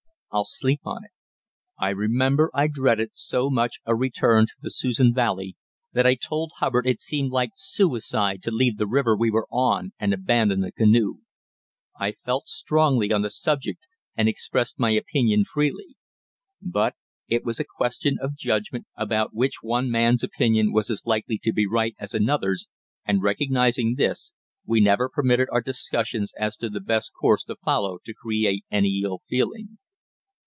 I'll 0.33 0.45
sleep 0.45 0.79
on 0.85 1.03
it." 1.03 1.11
I 1.77 1.89
remember 1.89 2.49
I 2.53 2.67
dreaded 2.67 3.09
so 3.15 3.49
much 3.49 3.81
a 3.83 3.93
return 3.93 4.45
to 4.45 4.53
the 4.61 4.69
Susan 4.71 5.13
Valley 5.13 5.57
that 5.91 6.07
I 6.07 6.15
told 6.15 6.53
Hubbard 6.59 6.87
it 6.87 7.01
seemed 7.01 7.31
like 7.31 7.49
suicide 7.55 8.41
to 8.43 8.49
leave 8.51 8.77
the 8.77 8.87
river 8.87 9.17
we 9.17 9.29
were 9.29 9.45
on 9.51 9.91
and 9.99 10.13
abandon 10.13 10.61
the 10.61 10.71
canoe. 10.71 11.15
I 11.99 12.13
felt 12.13 12.47
strongly 12.47 13.11
on 13.11 13.23
the 13.23 13.29
subject 13.29 13.85
and 14.15 14.29
expressed 14.29 14.79
my 14.79 14.91
opinion 14.91 15.43
freely. 15.43 15.97
But 16.61 16.95
it 17.27 17.43
was 17.43 17.59
a 17.59 17.65
question 17.65 18.15
of 18.21 18.37
judgment 18.37 18.85
about 18.95 19.33
which 19.33 19.55
one 19.61 19.91
man's 19.91 20.23
opinion 20.23 20.71
was 20.71 20.89
as 20.89 21.05
likely 21.05 21.39
to 21.39 21.51
be 21.51 21.67
right 21.67 21.93
as 21.99 22.13
another's 22.13 22.69
and, 23.03 23.21
recognising 23.21 23.95
this, 23.95 24.31
we 24.65 24.79
never 24.79 25.09
permitted 25.09 25.49
our 25.51 25.59
discussions 25.61 26.31
as 26.39 26.55
to 26.55 26.69
the 26.69 26.79
best 26.79 27.11
course 27.19 27.43
to 27.43 27.57
follow 27.65 27.97
to 28.05 28.13
create 28.13 28.63
any 28.71 29.01
ill 29.03 29.19
feeling. 29.27 29.77